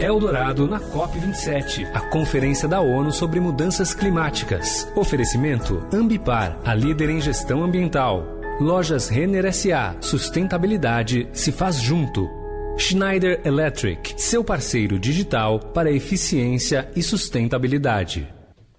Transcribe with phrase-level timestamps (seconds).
[0.00, 4.90] Eldorado na COP27, a conferência da ONU sobre mudanças climáticas.
[4.96, 8.24] Oferecimento Ambipar, a líder em gestão ambiental.
[8.58, 12.30] Lojas Renner SA, sustentabilidade se faz junto.
[12.78, 18.26] Schneider Electric, seu parceiro digital para eficiência e sustentabilidade.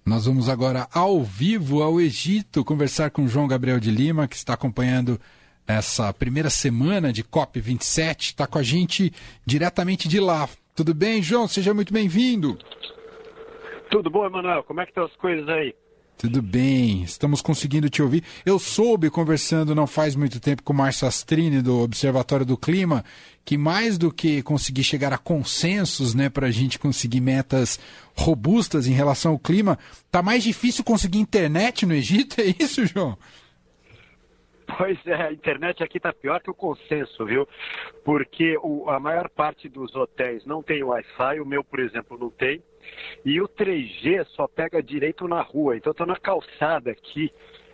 [0.04, 4.56] Nós vamos agora ao vivo ao Egito conversar com João Gabriel de Lima, que está
[4.56, 5.22] acompanhando
[5.68, 8.22] essa primeira semana de COP27.
[8.22, 9.14] Está com a gente
[9.46, 10.50] diretamente de lá.
[10.82, 11.48] Tudo bem, João?
[11.48, 12.58] Seja muito bem-vindo.
[13.92, 14.64] Tudo bom, Emanuel?
[14.64, 15.76] Como é que estão as coisas aí?
[16.18, 18.24] Tudo bem, estamos conseguindo te ouvir.
[18.44, 23.06] Eu soube, conversando não faz muito tempo com o Márcio Astrini, do Observatório do Clima,
[23.46, 27.80] que mais do que conseguir chegar a consensos né, para a gente conseguir metas
[28.16, 29.78] robustas em relação ao clima,
[30.12, 33.16] tá mais difícil conseguir internet no Egito, é isso, João?
[34.78, 37.48] Pois é, a internet aqui está pior que o consenso, viu?
[38.04, 42.30] Porque o, a maior parte dos hotéis não tem Wi-Fi, o meu, por exemplo, não
[42.30, 42.62] tem.
[43.26, 45.78] E o 3G só pega direito na rua.
[45.78, 47.32] Então, estou na calçada aqui,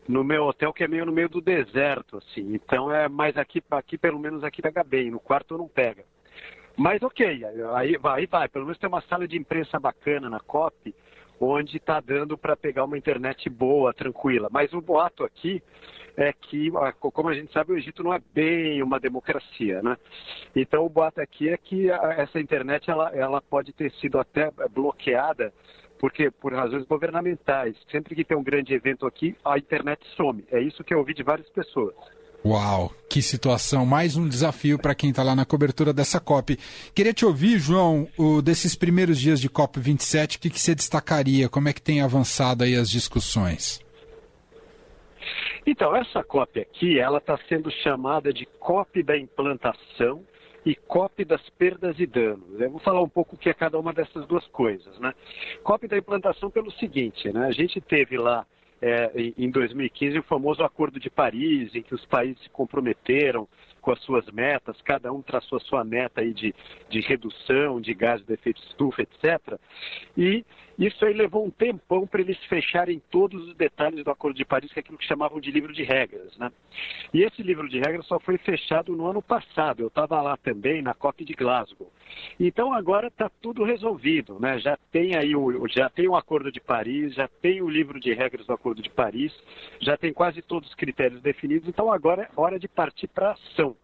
[0.07, 2.53] no meu hotel, que é meio no meio do deserto, assim.
[2.53, 5.11] Então, é mais aqui, aqui pelo menos aqui pega bem.
[5.11, 6.03] No quarto não pega.
[6.75, 7.43] Mas ok,
[7.73, 8.47] aí vai, aí vai.
[8.47, 10.93] Pelo menos tem uma sala de imprensa bacana na COP,
[11.39, 14.47] onde está dando para pegar uma internet boa, tranquila.
[14.51, 15.61] Mas o boato aqui
[16.17, 19.95] é que, como a gente sabe, o Egito não é bem uma democracia, né?
[20.55, 25.53] Então o boato aqui é que essa internet ela, ela pode ter sido até bloqueada
[25.99, 27.75] porque por razões governamentais.
[27.91, 30.43] Sempre que tem um grande evento aqui, a internet some.
[30.51, 31.95] É isso que eu ouvi de várias pessoas.
[32.45, 33.85] Uau, que situação!
[33.85, 36.57] Mais um desafio para quem está lá na cobertura dessa COP.
[36.93, 40.73] Queria te ouvir, João, o, desses primeiros dias de COP 27, o que, que você
[40.73, 41.49] destacaria?
[41.49, 43.81] Como é que tem avançado aí as discussões?
[45.69, 50.23] Então, essa COP aqui, ela está sendo chamada de COP da implantação
[50.65, 52.57] e COP das perdas e danos.
[52.57, 55.13] Eu vou falar um pouco o que é cada uma dessas duas coisas, né?
[55.63, 57.47] COP da implantação pelo seguinte, né?
[57.47, 58.47] A gente teve lá
[58.81, 63.45] é, em 2015 o famoso Acordo de Paris, em que os países se comprometeram
[63.81, 66.55] com as suas metas, cada um traçou a sua meta aí de,
[66.89, 69.59] de redução de gases de efeito estufa, etc.
[70.17, 70.45] E
[70.85, 74.71] isso aí levou um tempão para eles fecharem todos os detalhes do Acordo de Paris,
[74.71, 76.37] que é aquilo que chamavam de livro de regras.
[76.37, 76.51] Né?
[77.11, 79.81] E esse livro de regras só foi fechado no ano passado.
[79.81, 81.91] Eu estava lá também na COP de Glasgow.
[82.39, 84.39] Então agora está tudo resolvido.
[84.39, 84.59] Né?
[84.59, 88.13] Já tem aí o, já tem o Acordo de Paris, já tem o livro de
[88.13, 89.33] regras do Acordo de Paris,
[89.81, 91.67] já tem quase todos os critérios definidos.
[91.67, 93.75] Então agora é hora de partir para ação.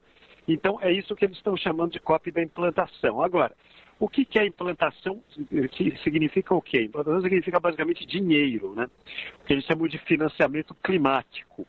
[0.48, 3.22] Então é isso que eles estão chamando de COP da implantação.
[3.22, 3.56] Agora,
[4.00, 5.22] o que, que é implantação?
[5.72, 6.84] Que significa o quê?
[6.84, 8.88] Implantação significa basicamente dinheiro, né?
[9.42, 11.66] O que eles chamam de financiamento climático.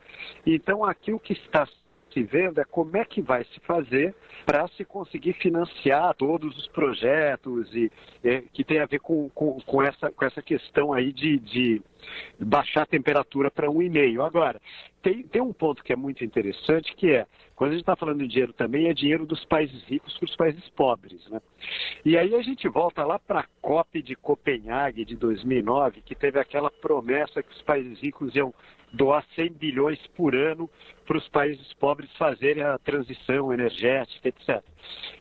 [0.47, 1.67] Então, aqui o que está
[2.15, 4.15] se vendo é como é que vai se fazer
[4.47, 7.91] para se conseguir financiar todos os projetos e,
[8.23, 11.83] é, que tem a ver com, com, com, essa, com essa questão aí de, de
[12.39, 14.25] baixar a temperatura para 1,5.
[14.25, 14.61] Agora,
[15.03, 17.27] tem, tem um ponto que é muito interessante, que é,
[17.57, 20.37] quando a gente está falando de dinheiro também, é dinheiro dos países ricos para os
[20.37, 21.29] países pobres.
[21.29, 21.41] Né?
[22.05, 26.39] E aí a gente volta lá para a COP de Copenhague de 2009, que teve
[26.39, 28.55] aquela promessa que os países ricos iam
[28.95, 30.71] doar 100 bilhões por ano
[31.07, 34.63] para os países pobres fazerem a transição energética, etc.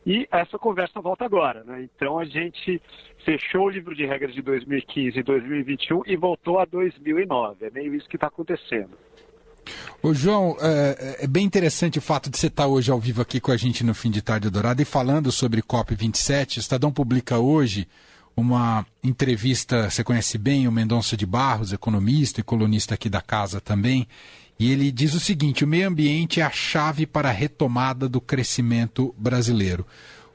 [0.05, 1.63] E essa conversa volta agora.
[1.63, 1.89] Né?
[1.93, 2.81] Então a gente
[3.25, 7.65] fechou o livro de regras de 2015 e 2021 e voltou a 2009.
[7.65, 8.91] É meio isso que está acontecendo.
[10.01, 13.39] Ô João, é, é, bem interessante o fato de você estar hoje ao vivo aqui
[13.39, 16.57] com a gente no Fim de Tarde Dourada e falando sobre COP27.
[16.57, 17.87] O Estadão publica hoje
[18.35, 23.61] uma entrevista, você conhece bem o Mendonça de Barros, economista e colunista aqui da casa
[23.61, 24.07] também,
[24.59, 28.21] e ele diz o seguinte: o meio ambiente é a chave para a retomada do
[28.21, 29.85] crescimento brasileiro.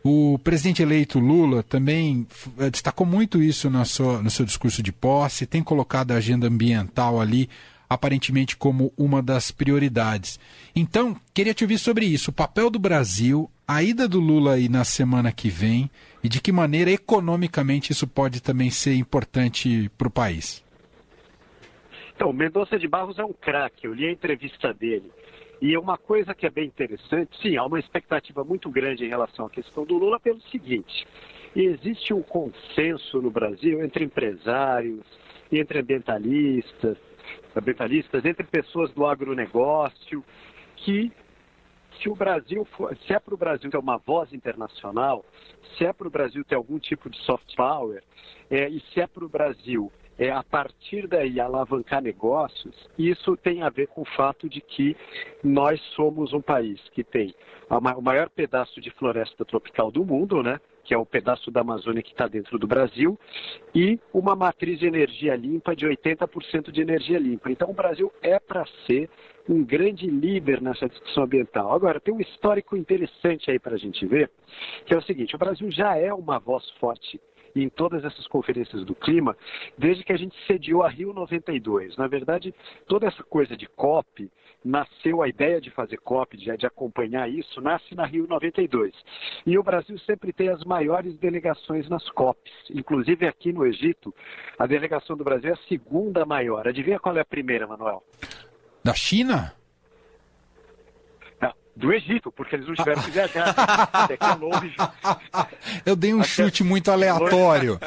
[0.02, 2.26] O presidente eleito Lula também
[2.58, 6.46] eh, destacou muito isso no seu, no seu discurso de posse, tem colocado a agenda
[6.46, 7.48] ambiental ali
[7.88, 10.38] aparentemente como uma das prioridades.
[10.74, 14.66] Então, queria te ouvir sobre isso, o papel do Brasil, a ida do Lula aí
[14.66, 15.90] na semana que vem
[16.24, 20.64] e de que maneira economicamente isso pode também ser importante para o país.
[22.16, 25.12] Então, Mendonça de Barros é um craque, eu li a entrevista dele.
[25.60, 29.44] E uma coisa que é bem interessante, sim, há uma expectativa muito grande em relação
[29.44, 31.06] à questão do Lula pelo seguinte:
[31.54, 35.04] existe um consenso no Brasil entre empresários,
[35.52, 36.96] entre ambientalistas,
[37.54, 40.24] ambientalistas, entre pessoas do agronegócio,
[40.76, 41.12] que
[42.00, 45.24] se o Brasil for, se é para o Brasil ter uma voz internacional,
[45.76, 48.02] se é para o Brasil ter algum tipo de soft power,
[48.50, 53.62] é, e se é para o Brasil é, a partir daí alavancar negócios, isso tem
[53.62, 54.96] a ver com o fato de que
[55.44, 57.34] nós somos um país que tem
[57.70, 60.60] o maior pedaço de floresta tropical do mundo, né?
[60.88, 63.20] Que é o pedaço da Amazônia que está dentro do Brasil,
[63.74, 67.50] e uma matriz de energia limpa de 80% de energia limpa.
[67.50, 69.10] Então, o Brasil é para ser
[69.46, 71.74] um grande líder nessa discussão ambiental.
[71.74, 74.30] Agora, tem um histórico interessante aí para a gente ver,
[74.86, 77.20] que é o seguinte: o Brasil já é uma voz forte
[77.62, 79.36] em todas essas conferências do clima,
[79.76, 81.96] desde que a gente sediou a Rio 92.
[81.96, 82.54] Na verdade,
[82.86, 84.30] toda essa coisa de COP,
[84.64, 88.92] nasceu a ideia de fazer COP, de, de acompanhar isso, nasce na Rio 92.
[89.46, 92.52] E o Brasil sempre tem as maiores delegações nas COPs.
[92.70, 94.14] Inclusive aqui no Egito,
[94.58, 96.66] a delegação do Brasil é a segunda maior.
[96.66, 98.02] Adivinha qual é a primeira, Manuel?
[98.84, 99.57] Da China?
[101.78, 103.54] Do Egito, porque eles não tiveram que viajar.
[103.92, 104.76] Até que é longe.
[105.86, 106.28] Eu dei um Até...
[106.28, 107.78] chute muito aleatório.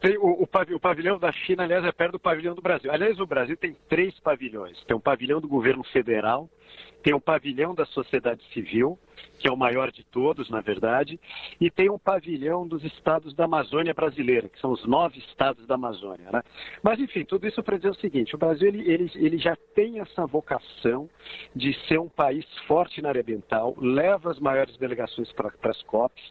[0.00, 2.92] Tem o, o, pavilhão da China, aliás, é perto do pavilhão do Brasil.
[2.92, 4.78] Aliás, o Brasil tem três pavilhões.
[4.84, 6.48] Tem um pavilhão do governo federal,
[7.02, 8.98] tem um pavilhão da sociedade civil,
[9.38, 11.20] que é o maior de todos, na verdade,
[11.60, 15.74] e tem um pavilhão dos estados da Amazônia brasileira, que são os nove estados da
[15.74, 16.30] Amazônia.
[16.32, 16.42] Né?
[16.82, 20.00] Mas, enfim, tudo isso para dizer o seguinte: o Brasil ele, ele, ele já tem
[20.00, 21.08] essa vocação
[21.54, 26.22] de ser um país forte na área ambiental, leva as maiores delegações para as COPs,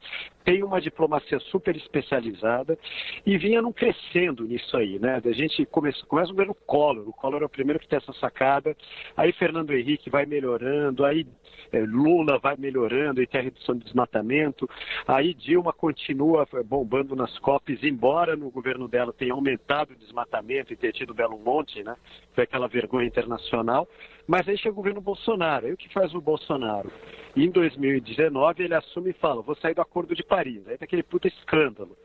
[0.43, 2.77] tem uma diplomacia super especializada
[3.25, 4.99] e vinha num crescendo nisso aí.
[4.99, 5.21] Né?
[5.23, 8.75] A gente começa, começa o Collor, o Collor é o primeiro que tem essa sacada,
[9.17, 11.25] aí Fernando Henrique vai melhorando, aí
[11.71, 12.75] é, Lula vai melhorando
[13.22, 14.69] e tem a redução de desmatamento.
[15.07, 20.75] Aí Dilma continua bombando nas COPs, embora no governo dela tenha aumentado o desmatamento e
[20.75, 21.95] tenha tido Belo Monte, né?
[22.33, 23.88] Foi aquela vergonha internacional.
[24.27, 25.68] Mas aí chega o governo Bolsonaro.
[25.68, 26.92] Aí o que faz o Bolsonaro?
[27.36, 30.66] em 2019 ele assume e fala, vou sair do Acordo de Paris.
[30.68, 31.98] Aí tem aquele puta escândalo.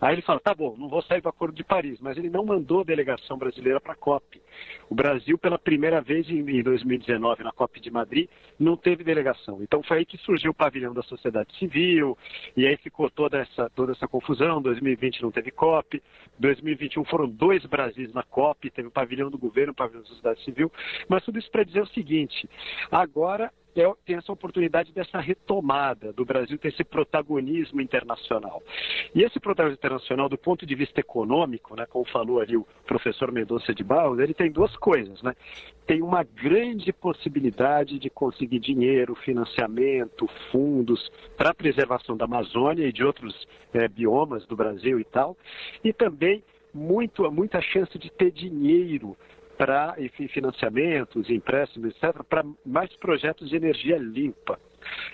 [0.00, 2.44] Aí ele fala, tá bom, não vou sair do Acordo de Paris, mas ele não
[2.44, 4.40] mandou a delegação brasileira para a COP.
[4.88, 8.28] O Brasil, pela primeira vez em 2019, na COP de Madrid,
[8.58, 9.62] não teve delegação.
[9.62, 12.16] Então foi aí que surgiu o pavilhão da sociedade civil,
[12.56, 14.60] e aí ficou toda essa, toda essa confusão.
[14.60, 16.02] 2020 não teve COP,
[16.38, 20.42] 2021 foram dois Brasis na COP, teve o pavilhão do governo, o pavilhão da sociedade
[20.44, 20.72] civil.
[21.08, 22.48] Mas tudo isso para dizer o seguinte:
[22.90, 23.52] agora
[24.04, 28.62] tem essa oportunidade dessa retomada do Brasil ter esse protagonismo internacional.
[29.14, 33.30] E esse protagonismo internacional, do ponto de vista econômico, né, como falou ali o professor
[33.30, 35.22] Mendonça de Barros, ele tem duas coisas.
[35.22, 35.34] Né?
[35.86, 42.92] Tem uma grande possibilidade de conseguir dinheiro, financiamento, fundos para a preservação da Amazônia e
[42.92, 45.36] de outros é, biomas do Brasil e tal,
[45.84, 46.42] e também
[46.72, 49.16] muito, muita chance de ter dinheiro
[49.58, 49.96] para
[50.30, 54.58] financiamentos, empréstimos, etc., para mais projetos de energia limpa.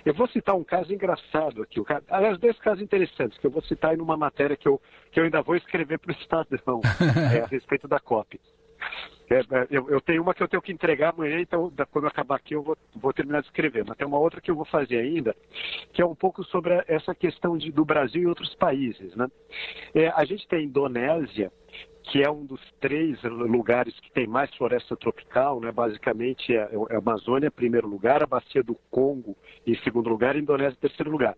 [0.04, 1.80] Eu vou citar um caso engraçado aqui,
[2.10, 4.80] aliás, dois casos interessantes, que eu vou citar aí numa matéria que eu,
[5.10, 6.80] que eu ainda vou escrever para o Estadão,
[7.34, 8.38] é, a respeito da COP.
[9.30, 12.08] É, é, eu, eu, tenho uma que eu tenho que entregar amanhã, então quando eu
[12.08, 13.82] acabar aqui eu vou, vou, terminar de escrever.
[13.86, 15.34] Mas tem uma outra que eu vou fazer ainda,
[15.92, 19.16] que é um pouco sobre essa questão de, do Brasil e outros países.
[19.16, 19.26] Né?
[19.94, 21.50] É, a gente tem a Indonésia,
[22.04, 25.72] que é um dos três lugares que tem mais floresta tropical, né?
[25.72, 29.36] basicamente é, é a Amazônia em primeiro lugar, a Bacia do Congo
[29.66, 31.36] em segundo lugar a Indonésia em terceiro lugar.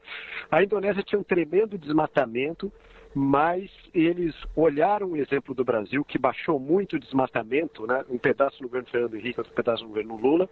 [0.50, 2.72] A Indonésia tinha um tremendo desmatamento,
[3.14, 8.04] mas eles olharam o exemplo do Brasil, que baixou muito o desmatamento, né?
[8.10, 10.48] um pedaço no governo Fernando Henrique, outro pedaço no governo Lula,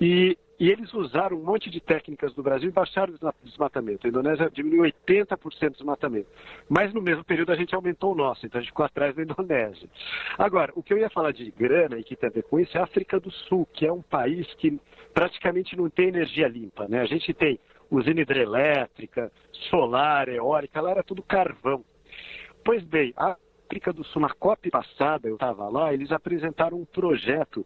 [0.00, 4.06] e, e eles usaram um monte de técnicas do Brasil e baixaram o desmatamento.
[4.06, 6.28] A Indonésia diminuiu 80% do desmatamento,
[6.68, 9.22] mas no mesmo período a gente aumentou o nosso, então a gente ficou atrás da
[9.22, 9.88] Indonésia.
[10.38, 12.76] Agora, o que eu ia falar de grana e que tem a ver com isso
[12.76, 14.80] é a África do Sul, que é um país que
[15.12, 16.88] praticamente não tem energia limpa.
[16.88, 17.00] Né?
[17.00, 17.58] A gente tem
[17.90, 19.30] usina hidrelétrica,
[19.70, 21.84] solar, eólica, lá era tudo carvão.
[22.64, 23.36] Pois bem, a
[23.66, 27.64] África do Sul, na COP passada, eu estava lá, eles apresentaram um projeto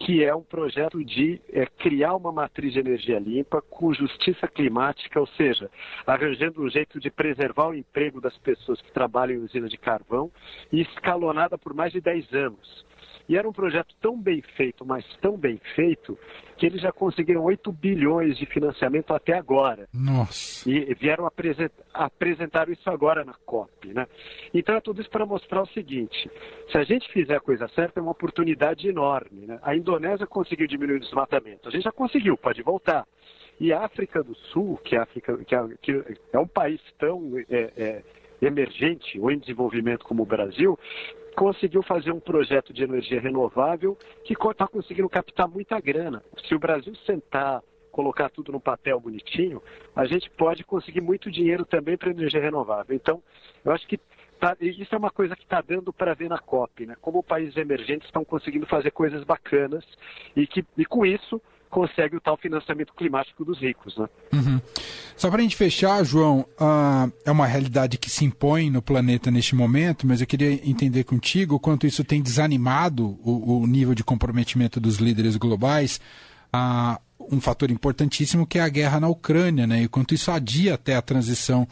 [0.00, 5.20] que é um projeto de é, criar uma matriz de energia limpa com justiça climática,
[5.20, 5.70] ou seja,
[6.06, 10.30] arranjando um jeito de preservar o emprego das pessoas que trabalham em usina de carvão
[10.72, 12.86] e escalonada por mais de 10 anos.
[13.30, 16.18] E era um projeto tão bem feito, mas tão bem feito,
[16.56, 19.88] que eles já conseguiram 8 bilhões de financiamento até agora.
[19.94, 20.68] Nossa.
[20.68, 23.94] E vieram apresentar, apresentar isso agora na COP.
[23.94, 24.04] Né?
[24.52, 26.28] Então é tudo isso para mostrar o seguinte:
[26.72, 29.46] se a gente fizer a coisa certa, é uma oportunidade enorme.
[29.46, 29.60] Né?
[29.62, 31.68] A Indonésia conseguiu diminuir o desmatamento.
[31.68, 33.06] A gente já conseguiu, pode voltar.
[33.60, 37.30] E a África do Sul, que é, África, que é, que é um país tão
[37.48, 38.02] é, é,
[38.42, 40.76] emergente ou em desenvolvimento como o Brasil,
[41.40, 46.22] conseguiu fazer um projeto de energia renovável que está conseguindo captar muita grana.
[46.46, 49.62] Se o Brasil sentar, colocar tudo no papel bonitinho,
[49.96, 52.94] a gente pode conseguir muito dinheiro também para energia renovável.
[52.94, 53.22] Então,
[53.64, 53.98] eu acho que
[54.38, 56.94] tá, isso é uma coisa que está dando para ver na COP, né?
[57.00, 59.82] Como países emergentes estão conseguindo fazer coisas bacanas
[60.36, 63.96] e que e com isso consegue o tal financiamento climático dos ricos.
[63.96, 64.08] Né?
[64.32, 64.60] Uhum.
[65.16, 69.30] Só para a gente fechar, João, uh, é uma realidade que se impõe no planeta
[69.30, 73.94] neste momento, mas eu queria entender contigo o quanto isso tem desanimado o, o nível
[73.94, 76.00] de comprometimento dos líderes globais.
[76.54, 77.00] Uh,
[77.30, 79.82] um fator importantíssimo que é a guerra na Ucrânia, né?
[79.82, 81.68] E quanto isso adia até a transição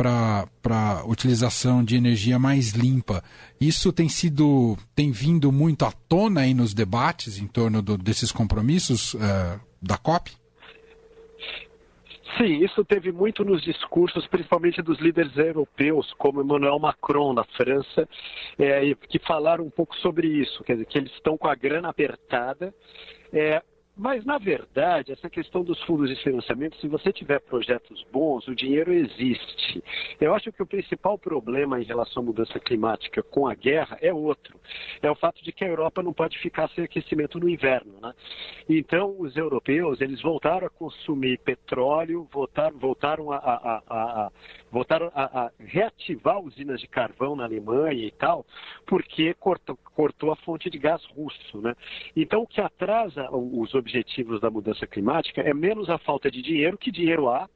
[0.00, 3.22] para utilização de energia mais limpa.
[3.60, 8.32] Isso tem sido, tem vindo muito à tona aí nos debates em torno do, desses
[8.32, 10.32] compromissos uh, da COP?
[12.38, 18.08] Sim, isso teve muito nos discursos, principalmente dos líderes europeus, como Emmanuel Macron na França,
[18.58, 21.90] é, que falaram um pouco sobre isso, quer dizer, que eles estão com a grana
[21.90, 22.72] apertada,
[23.32, 23.62] é,
[24.00, 28.54] mas, na verdade, essa questão dos fundos de financiamento, se você tiver projetos bons, o
[28.54, 29.84] dinheiro existe.
[30.18, 34.10] Eu acho que o principal problema em relação à mudança climática com a guerra é
[34.10, 34.58] outro.
[35.02, 37.92] É o fato de que a Europa não pode ficar sem aquecimento no inverno.
[38.00, 38.14] Né?
[38.70, 44.32] Então, os europeus, eles voltaram a consumir petróleo, voltaram, voltaram a, a, a, a
[44.72, 48.46] voltaram a, reativar usinas de carvão na Alemanha e tal,
[48.86, 51.60] porque cortou, cortou a fonte de gás russo.
[51.60, 51.74] Né?
[52.16, 56.40] Então, o que atrasa os objetivos objetivos da mudança climática é menos a falta de
[56.40, 57.48] dinheiro, que dinheiro há,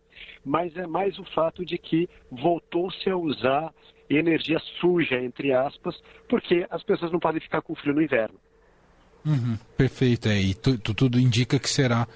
[0.44, 3.72] mas é mais o fato de que voltou-se a usar
[4.10, 5.94] energia suja, entre aspas,
[6.28, 8.34] porque as pessoas não podem ficar com frio no inverno.
[9.24, 12.06] Uhum, perfeito, é, e tu, tu, tudo indica que será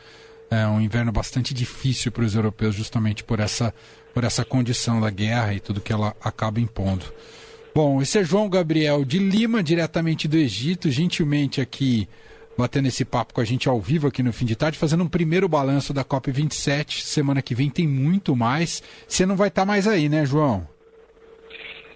[0.51, 3.73] é, um inverno bastante difícil para os europeus, justamente por essa,
[4.13, 7.07] por essa condição da guerra e tudo que ela acaba impondo.
[7.75, 12.07] Bom, esse é João Gabriel de Lima, diretamente do Egito, gentilmente aqui
[12.59, 15.09] batendo esse papo com a gente ao vivo aqui no fim de tarde, fazendo um
[15.09, 17.03] primeiro balanço da COP27.
[17.03, 18.83] Semana que vem tem muito mais.
[19.07, 20.67] Você não vai estar tá mais aí, né, João?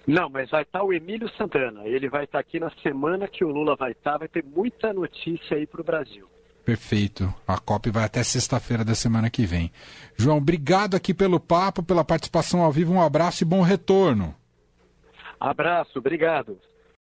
[0.07, 1.85] Não, mas vai estar tá o Emílio Santana.
[1.85, 4.17] Ele vai estar tá aqui na semana que o Lula vai estar.
[4.17, 6.25] Vai ter muita notícia aí para o Brasil.
[6.63, 7.33] Perfeito.
[7.45, 9.69] A COP vai até sexta-feira da semana que vem.
[10.15, 12.93] João, obrigado aqui pelo papo, pela participação ao vivo.
[12.93, 14.33] Um abraço e bom retorno.
[15.37, 16.57] Abraço, obrigado.